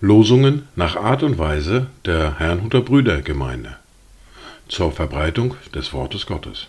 Losungen 0.00 0.68
nach 0.74 0.96
Art 0.96 1.22
und 1.22 1.36
Weise 1.36 1.88
der 2.04 2.38
Herrnhuter 2.38 2.80
Brüdergemeinde 2.80 3.76
zur 4.68 4.92
Verbreitung 4.92 5.54
des 5.74 5.92
Wortes 5.92 6.24
Gottes. 6.26 6.68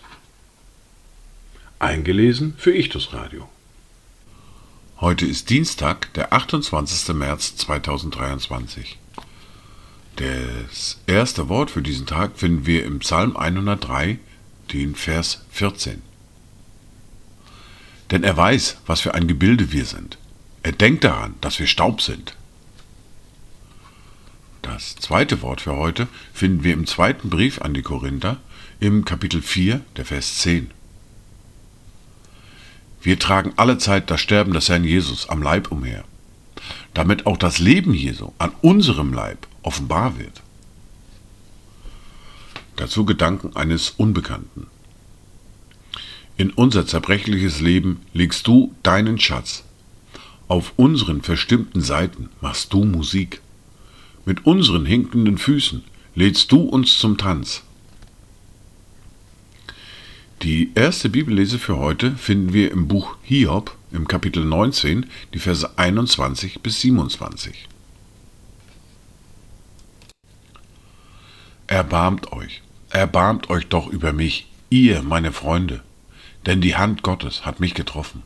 Eingelesen 1.78 2.54
für 2.58 2.74
Ichtus 2.74 3.12
Radio. 3.14 3.48
Heute 5.00 5.24
ist 5.24 5.48
Dienstag, 5.50 6.12
der 6.14 6.32
28. 6.32 7.14
März 7.14 7.56
2023. 7.56 8.98
Das 10.16 11.00
erste 11.06 11.48
Wort 11.48 11.70
für 11.70 11.82
diesen 11.82 12.06
Tag 12.06 12.36
finden 12.36 12.66
wir 12.66 12.84
im 12.84 12.98
Psalm 12.98 13.36
103, 13.36 14.18
den 14.72 14.96
Vers 14.96 15.44
14. 15.50 16.07
Denn 18.10 18.24
er 18.24 18.36
weiß, 18.36 18.78
was 18.86 19.00
für 19.00 19.14
ein 19.14 19.28
Gebilde 19.28 19.72
wir 19.72 19.84
sind. 19.84 20.18
Er 20.62 20.72
denkt 20.72 21.04
daran, 21.04 21.34
dass 21.40 21.58
wir 21.58 21.66
Staub 21.66 22.00
sind. 22.00 22.34
Das 24.62 24.96
zweite 24.96 25.40
Wort 25.42 25.60
für 25.60 25.76
heute 25.76 26.08
finden 26.32 26.64
wir 26.64 26.74
im 26.74 26.86
zweiten 26.86 27.30
Brief 27.30 27.62
an 27.62 27.74
die 27.74 27.82
Korinther 27.82 28.38
im 28.80 29.04
Kapitel 29.04 29.40
4, 29.42 29.80
der 29.96 30.04
Vers 30.04 30.38
10. 30.38 30.70
Wir 33.00 33.18
tragen 33.18 33.52
alle 33.56 33.78
Zeit 33.78 34.10
das 34.10 34.20
Sterben 34.20 34.52
des 34.52 34.68
Herrn 34.68 34.84
Jesus 34.84 35.28
am 35.28 35.42
Leib 35.42 35.70
umher, 35.70 36.04
damit 36.94 37.26
auch 37.26 37.36
das 37.36 37.58
Leben 37.58 37.94
Jesu 37.94 38.32
an 38.38 38.52
unserem 38.60 39.12
Leib 39.12 39.46
offenbar 39.62 40.18
wird. 40.18 40.42
Dazu 42.76 43.04
Gedanken 43.04 43.56
eines 43.56 43.90
Unbekannten. 43.90 44.66
In 46.38 46.50
unser 46.50 46.86
zerbrechliches 46.86 47.60
Leben 47.60 48.00
legst 48.12 48.46
du 48.46 48.72
deinen 48.84 49.18
Schatz. 49.18 49.64
Auf 50.46 50.72
unseren 50.76 51.20
verstimmten 51.20 51.80
Seiten 51.80 52.30
machst 52.40 52.72
du 52.72 52.84
Musik. 52.84 53.40
Mit 54.24 54.46
unseren 54.46 54.86
hinkenden 54.86 55.36
Füßen 55.36 55.82
lädst 56.14 56.52
du 56.52 56.60
uns 56.60 56.96
zum 56.96 57.18
Tanz. 57.18 57.64
Die 60.42 60.70
erste 60.76 61.08
Bibellese 61.08 61.58
für 61.58 61.76
heute 61.76 62.12
finden 62.12 62.52
wir 62.52 62.70
im 62.70 62.86
Buch 62.86 63.16
Hiob 63.24 63.76
im 63.90 64.06
Kapitel 64.06 64.44
19, 64.44 65.06
die 65.34 65.40
Verse 65.40 65.68
21 65.76 66.60
bis 66.60 66.80
27. 66.82 67.66
Erbarmt 71.66 72.30
euch, 72.30 72.62
erbarmt 72.90 73.50
euch 73.50 73.66
doch 73.66 73.88
über 73.88 74.12
mich, 74.12 74.46
ihr, 74.70 75.02
meine 75.02 75.32
Freunde, 75.32 75.82
denn 76.48 76.62
die 76.62 76.76
Hand 76.76 77.02
Gottes 77.02 77.44
hat 77.44 77.60
mich 77.60 77.74
getroffen. 77.74 78.22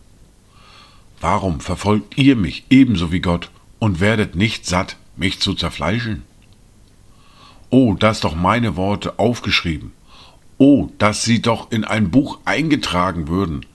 Warum 1.20 1.58
verfolgt 1.58 2.16
ihr 2.16 2.36
mich 2.36 2.64
ebenso 2.70 3.10
wie 3.10 3.18
Gott 3.18 3.50
und 3.80 3.98
werdet 3.98 4.36
nicht 4.36 4.64
satt, 4.64 4.96
mich 5.16 5.40
zu 5.40 5.54
zerfleischen? 5.54 6.22
Oh, 7.68 7.94
dass 7.94 8.20
doch 8.20 8.36
meine 8.36 8.76
Worte 8.76 9.18
aufgeschrieben, 9.18 9.90
oh, 10.56 10.88
dass 10.98 11.24
sie 11.24 11.42
doch 11.42 11.72
in 11.72 11.84
ein 11.84 12.12
Buch 12.12 12.38
eingetragen 12.44 13.26
würden, 13.26 13.66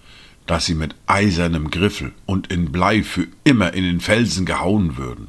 dass 0.45 0.66
sie 0.66 0.76
mit 0.76 0.95
eisernem 1.08 1.70
Griffel 1.70 2.14
und 2.26 2.48
in 2.48 2.72
Blei 2.72 3.04
für 3.04 3.28
immer 3.44 3.73
in 3.73 3.84
den 3.84 4.00
Felsen 4.00 4.45
gehauen 4.45 4.95
würden. 4.95 5.28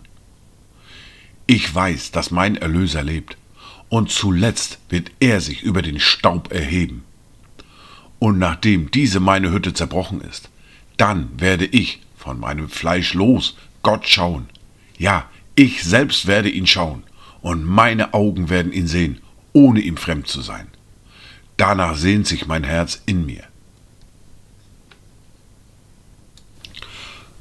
Ich 1.49 1.75
weiß, 1.75 2.13
dass 2.13 2.31
mein 2.31 2.55
Erlöser 2.55 3.03
lebt, 3.03 3.37
und 3.89 4.13
zuletzt 4.13 4.79
wird 4.91 5.11
er 5.19 5.41
sich 5.41 5.63
über 5.63 5.83
den 5.83 5.99
Staub 5.99 6.53
erheben. 6.53 7.03
Und 8.19 8.39
nachdem 8.39 8.91
diese 8.91 9.21
meine 9.21 9.53
Hütte 9.53 9.75
zerbrochen 9.75 10.21
ist, 10.21 10.49
dann 10.97 11.29
werde 11.39 11.67
ich 11.67 12.01
von 12.17 12.41
meinem 12.41 12.69
Fleisch 12.69 13.15
los 13.15 13.57
Gott 13.83 14.09
schauen. 14.09 14.47
Ja, 14.99 15.29
ich 15.55 15.85
selbst 15.85 16.27
werde 16.27 16.51
ihn 16.51 16.67
schauen, 16.67 17.05
und 17.41 17.65
meine 17.65 18.15
Augen 18.15 18.51
werden 18.51 18.73
ihn 18.73 18.89
sehen, 18.89 19.21
ohne 19.53 19.81
ihm 19.81 19.97
fremd 19.97 20.27
zu 20.27 20.41
sein. 20.41 20.67
Danach 21.57 21.97
sehnt 21.97 22.27
sich 22.27 22.47
mein 22.47 22.65
Herz 22.65 23.03
in 23.07 23.27
mir. 23.27 23.45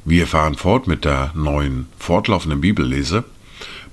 Wir 0.06 0.26
fahren 0.26 0.56
fort 0.56 0.88
mit 0.88 1.04
der 1.04 1.32
neuen 1.36 1.88
fortlaufenden 2.00 2.62
Bibellese 2.62 3.26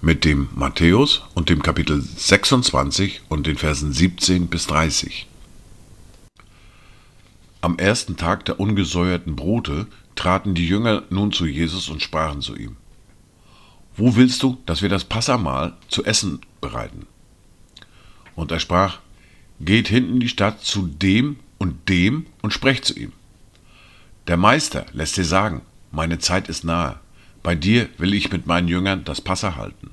mit 0.00 0.24
dem 0.24 0.48
Matthäus 0.54 1.22
und 1.34 1.48
dem 1.48 1.62
Kapitel 1.62 2.00
26 2.00 3.22
und 3.28 3.46
den 3.46 3.56
Versen 3.56 3.92
17 3.92 4.48
bis 4.48 4.66
30. 4.66 5.26
Am 7.64 7.78
ersten 7.78 8.18
Tag 8.18 8.44
der 8.44 8.60
ungesäuerten 8.60 9.36
Brote 9.36 9.86
traten 10.16 10.54
die 10.54 10.68
Jünger 10.68 11.04
nun 11.08 11.32
zu 11.32 11.46
Jesus 11.46 11.88
und 11.88 12.02
sprachen 12.02 12.42
zu 12.42 12.54
ihm: 12.54 12.76
Wo 13.96 14.16
willst 14.16 14.42
du, 14.42 14.58
dass 14.66 14.82
wir 14.82 14.90
das 14.90 15.04
Passamahl 15.04 15.72
zu 15.88 16.04
essen 16.04 16.40
bereiten? 16.60 17.06
Und 18.34 18.52
er 18.52 18.60
sprach: 18.60 18.98
Geht 19.60 19.88
hinten 19.88 20.12
in 20.12 20.20
die 20.20 20.28
Stadt 20.28 20.60
zu 20.60 20.86
dem 20.86 21.36
und 21.56 21.88
dem 21.88 22.26
und 22.42 22.52
sprecht 22.52 22.84
zu 22.84 22.98
ihm. 22.98 23.12
Der 24.26 24.36
Meister 24.36 24.84
lässt 24.92 25.16
dir 25.16 25.24
sagen: 25.24 25.62
Meine 25.90 26.18
Zeit 26.18 26.50
ist 26.50 26.64
nahe. 26.64 27.00
Bei 27.42 27.54
dir 27.54 27.88
will 27.96 28.12
ich 28.12 28.30
mit 28.30 28.46
meinen 28.46 28.68
Jüngern 28.68 29.06
das 29.06 29.22
Passa 29.22 29.56
halten. 29.56 29.88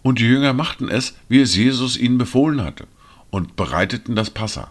Und 0.00 0.18
die 0.18 0.28
Jünger 0.28 0.54
machten 0.54 0.88
es, 0.88 1.14
wie 1.28 1.42
es 1.42 1.54
Jesus 1.54 1.98
ihnen 1.98 2.16
befohlen 2.16 2.62
hatte, 2.64 2.86
und 3.28 3.54
bereiteten 3.54 4.16
das 4.16 4.30
Passa. 4.30 4.70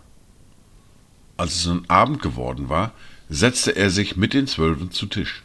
Als 1.38 1.56
es 1.56 1.66
nun 1.66 1.90
Abend 1.90 2.22
geworden 2.22 2.70
war, 2.70 2.92
setzte 3.30 3.76
er 3.76 3.90
sich 3.90 4.18
mit 4.18 4.34
den 4.34 4.48
Zwölfen 4.48 4.92
zu 4.92 5.06
Tisch. 5.06 5.44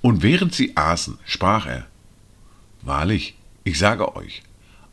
Und 0.00 0.22
während 0.22 0.54
sie 0.54 0.76
aßen, 0.76 1.18
sprach 1.24 1.66
er, 1.66 1.86
Wahrlich, 2.82 3.36
ich 3.64 3.78
sage 3.78 4.14
euch, 4.14 4.42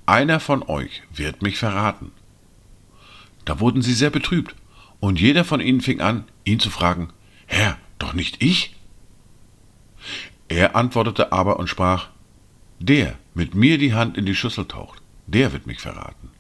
einer 0.06 0.40
von 0.40 0.64
euch 0.64 1.04
wird 1.14 1.42
mich 1.42 1.58
verraten. 1.58 2.12
Da 3.46 3.60
wurden 3.60 3.82
sie 3.82 3.94
sehr 3.94 4.10
betrübt, 4.10 4.56
und 5.00 5.20
jeder 5.20 5.44
von 5.44 5.62
ihnen 5.62 5.82
fing 5.82 6.02
an, 6.02 6.26
ihn 6.46 6.60
zu 6.60 6.70
fragen, 6.70 7.10
Herr, 7.46 7.78
doch 8.00 8.14
nicht 8.14 8.42
ich? 8.44 8.76
Er 10.48 10.76
antwortete 10.76 11.32
aber 11.32 11.60
und 11.60 11.68
sprach, 11.68 12.10
der 12.80 13.18
mit 13.34 13.56
mir 13.56 13.78
die 13.78 13.94
Hand 13.94 14.18
in 14.18 14.26
die 14.26 14.36
Schüssel 14.36 14.66
taucht, 14.66 15.02
der 15.28 15.54
wird 15.54 15.68
mich 15.68 15.80
verraten. 15.80 16.32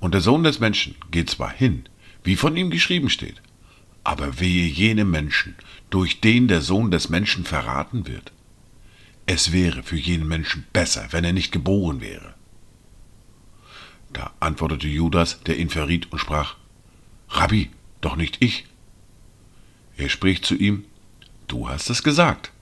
Und 0.00 0.14
der 0.14 0.20
Sohn 0.20 0.44
des 0.44 0.60
Menschen 0.60 0.94
geht 1.10 1.30
zwar 1.30 1.50
hin, 1.50 1.84
wie 2.22 2.36
von 2.36 2.56
ihm 2.56 2.70
geschrieben 2.70 3.10
steht, 3.10 3.42
aber 4.04 4.40
wehe 4.40 4.66
jenem 4.66 5.10
Menschen, 5.10 5.56
durch 5.90 6.20
den 6.20 6.48
der 6.48 6.60
Sohn 6.60 6.90
des 6.90 7.08
Menschen 7.08 7.44
verraten 7.44 8.06
wird. 8.06 8.32
Es 9.26 9.52
wäre 9.52 9.82
für 9.82 9.96
jenen 9.96 10.28
Menschen 10.28 10.66
besser, 10.72 11.08
wenn 11.10 11.24
er 11.24 11.32
nicht 11.32 11.52
geboren 11.52 12.00
wäre. 12.00 12.34
Da 14.12 14.32
antwortete 14.40 14.88
Judas, 14.88 15.42
der 15.42 15.58
ihn 15.58 15.68
verriet, 15.68 16.10
und 16.12 16.18
sprach, 16.18 16.56
Rabbi, 17.28 17.70
doch 18.00 18.16
nicht 18.16 18.38
ich. 18.40 18.66
Er 19.96 20.08
spricht 20.08 20.46
zu 20.46 20.54
ihm, 20.54 20.84
Du 21.46 21.68
hast 21.68 21.90
es 21.90 22.02
gesagt. 22.02 22.52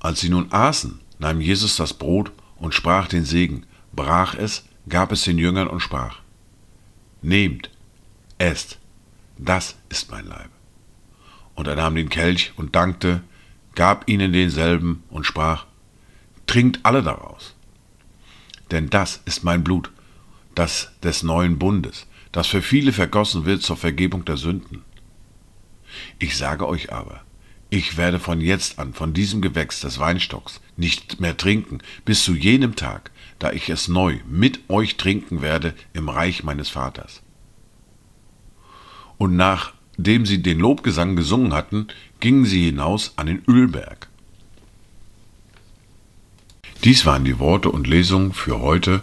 Als 0.00 0.20
sie 0.20 0.30
nun 0.30 0.52
aßen, 0.52 1.00
nahm 1.18 1.40
Jesus 1.40 1.76
das 1.76 1.94
Brot 1.94 2.32
und 2.56 2.74
sprach 2.74 3.08
den 3.08 3.24
Segen, 3.24 3.66
brach 3.92 4.34
es, 4.34 4.64
gab 4.88 5.12
es 5.12 5.22
den 5.22 5.38
Jüngern 5.38 5.68
und 5.68 5.80
sprach, 5.80 6.18
Nehmt, 7.22 7.70
esst, 8.38 8.78
das 9.38 9.76
ist 9.88 10.10
mein 10.10 10.26
Leib. 10.26 10.50
Und 11.54 11.68
er 11.68 11.76
nahm 11.76 11.94
den 11.94 12.10
Kelch 12.10 12.52
und 12.56 12.74
dankte, 12.74 13.22
gab 13.74 14.08
ihnen 14.08 14.32
denselben 14.32 15.02
und 15.10 15.24
sprach, 15.24 15.66
Trinkt 16.46 16.80
alle 16.82 17.02
daraus. 17.02 17.54
Denn 18.70 18.90
das 18.90 19.22
ist 19.24 19.44
mein 19.44 19.64
Blut, 19.64 19.90
das 20.54 20.92
des 21.02 21.22
neuen 21.22 21.58
Bundes, 21.58 22.06
das 22.32 22.46
für 22.46 22.62
viele 22.62 22.92
vergossen 22.92 23.46
wird 23.46 23.62
zur 23.62 23.76
Vergebung 23.76 24.24
der 24.24 24.36
Sünden. 24.36 24.82
Ich 26.18 26.36
sage 26.36 26.66
euch 26.66 26.92
aber, 26.92 27.22
ich 27.74 27.96
werde 27.96 28.20
von 28.20 28.40
jetzt 28.40 28.78
an 28.78 28.94
von 28.94 29.14
diesem 29.14 29.42
Gewächs 29.42 29.80
des 29.80 29.98
Weinstocks 29.98 30.60
nicht 30.76 31.18
mehr 31.18 31.36
trinken, 31.36 31.78
bis 32.04 32.22
zu 32.22 32.32
jenem 32.34 32.76
Tag, 32.76 33.10
da 33.40 33.50
ich 33.50 33.68
es 33.68 33.88
neu 33.88 34.20
mit 34.28 34.70
euch 34.70 34.96
trinken 34.96 35.42
werde 35.42 35.74
im 35.92 36.08
Reich 36.08 36.44
meines 36.44 36.68
Vaters. 36.68 37.20
Und 39.18 39.34
nachdem 39.34 40.24
sie 40.24 40.40
den 40.40 40.60
Lobgesang 40.60 41.16
gesungen 41.16 41.52
hatten, 41.52 41.88
gingen 42.20 42.44
sie 42.44 42.66
hinaus 42.66 43.14
an 43.16 43.26
den 43.26 43.42
Ölberg. 43.48 44.08
Dies 46.84 47.04
waren 47.06 47.24
die 47.24 47.40
Worte 47.40 47.70
und 47.70 47.88
Lesungen 47.88 48.32
für 48.32 48.60
heute, 48.60 49.02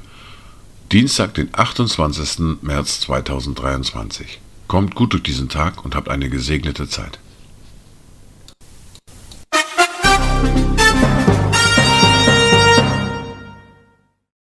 Dienstag, 0.93 1.33
den 1.33 1.49
28. 1.51 2.61
März 2.61 3.01
2023. 3.01 4.39
Kommt 4.67 4.95
gut 4.95 5.11
durch 5.11 5.23
diesen 5.23 5.49
Tag 5.49 5.83
und 5.83 5.93
habt 5.93 6.07
eine 6.07 6.29
gesegnete 6.29 6.87
Zeit. 6.87 7.19